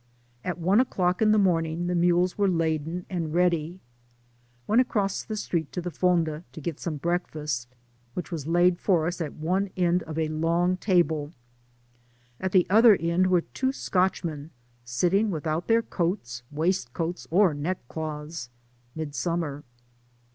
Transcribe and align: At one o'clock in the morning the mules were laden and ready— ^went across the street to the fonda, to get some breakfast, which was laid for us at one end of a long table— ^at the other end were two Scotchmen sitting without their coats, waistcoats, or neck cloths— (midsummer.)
At 0.43 0.57
one 0.57 0.79
o'clock 0.79 1.21
in 1.21 1.31
the 1.31 1.37
morning 1.37 1.85
the 1.85 1.93
mules 1.93 2.35
were 2.35 2.47
laden 2.47 3.05
and 3.07 3.35
ready— 3.35 3.79
^went 4.67 4.79
across 4.79 5.21
the 5.21 5.35
street 5.37 5.71
to 5.73 5.79
the 5.79 5.91
fonda, 5.91 6.43
to 6.53 6.59
get 6.59 6.79
some 6.79 6.97
breakfast, 6.97 7.67
which 8.15 8.31
was 8.31 8.47
laid 8.47 8.79
for 8.79 9.05
us 9.05 9.21
at 9.21 9.33
one 9.35 9.69
end 9.77 10.01
of 10.01 10.17
a 10.17 10.27
long 10.29 10.75
table— 10.77 11.33
^at 12.41 12.49
the 12.49 12.65
other 12.67 12.95
end 12.95 13.27
were 13.27 13.41
two 13.41 13.71
Scotchmen 13.71 14.49
sitting 14.83 15.29
without 15.29 15.67
their 15.67 15.83
coats, 15.83 16.41
waistcoats, 16.49 17.27
or 17.29 17.53
neck 17.53 17.77
cloths— 17.87 18.49
(midsummer.) 18.95 19.63